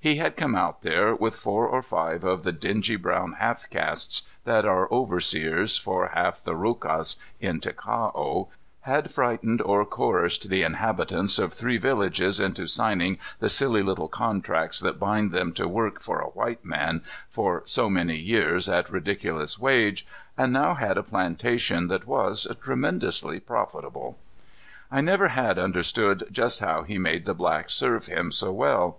He 0.00 0.16
had 0.16 0.34
come 0.36 0.56
out 0.56 0.82
there 0.82 1.14
with 1.14 1.36
four 1.36 1.64
or 1.68 1.82
five 1.82 2.24
of 2.24 2.42
the 2.42 2.50
dingy 2.50 2.96
brown 2.96 3.34
half 3.34 3.70
castes 3.70 4.28
that 4.42 4.64
are 4.64 4.90
overseers 4.92 5.76
for 5.76 6.08
half 6.08 6.42
the 6.42 6.56
rocas 6.56 7.16
in 7.38 7.60
Ticao, 7.60 8.48
had 8.80 9.12
frightened 9.12 9.62
or 9.62 9.86
coerced 9.86 10.48
the 10.50 10.64
inhabitants 10.64 11.38
of 11.38 11.52
three 11.52 11.78
villages 11.78 12.40
into 12.40 12.66
signing 12.66 13.18
the 13.38 13.48
silly 13.48 13.80
little 13.84 14.08
contracts 14.08 14.80
that 14.80 14.98
bind 14.98 15.30
them 15.30 15.52
to 15.52 15.68
work 15.68 16.00
for 16.00 16.18
a 16.18 16.26
white 16.30 16.64
man 16.64 17.04
for 17.30 17.62
so 17.64 17.88
many 17.88 18.16
years 18.16 18.68
at 18.68 18.90
ridiculous 18.90 19.60
wage, 19.60 20.04
and 20.36 20.52
now 20.52 20.74
had 20.74 20.98
a 20.98 21.04
plantation 21.04 21.86
that 21.86 22.04
was 22.04 22.48
tremendously 22.60 23.38
profitable. 23.38 24.18
I 24.90 25.02
never 25.02 25.28
had 25.28 25.56
understood 25.56 26.26
just 26.32 26.58
how 26.58 26.82
he 26.82 26.98
made 26.98 27.26
the 27.26 27.32
blacks 27.34 27.74
serve 27.74 28.06
him 28.08 28.32
so 28.32 28.50
well. 28.52 28.98